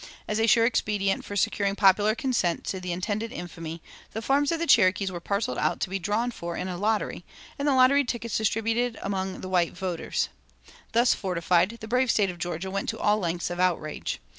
As 0.27 0.39
a 0.39 0.47
sure 0.47 0.65
expedient 0.65 1.23
for 1.23 1.35
securing 1.35 1.75
popular 1.75 2.15
consent 2.15 2.63
to 2.65 2.79
the 2.79 2.91
intended 2.91 3.31
infamy, 3.31 3.83
the 4.13 4.21
farms 4.23 4.51
of 4.51 4.57
the 4.57 4.65
Cherokees 4.65 5.11
were 5.11 5.19
parceled 5.19 5.59
out 5.59 5.79
to 5.81 5.91
be 5.91 5.99
drawn 5.99 6.31
for 6.31 6.57
in 6.57 6.67
a 6.67 6.75
lottery, 6.75 7.23
and 7.59 7.67
the 7.67 7.75
lottery 7.75 8.03
tickets 8.03 8.35
distributed 8.35 8.97
among 9.03 9.41
the 9.41 9.47
white 9.49 9.73
voters. 9.77 10.29
Thus 10.93 11.13
fortified, 11.13 11.77
the 11.81 11.87
brave 11.87 12.09
State 12.09 12.31
of 12.31 12.39
Georgia 12.39 12.71
went 12.71 12.89
to 12.89 12.97
all 12.99 13.19
lengths 13.19 13.51
of 13.51 13.59
outrage. 13.59 14.19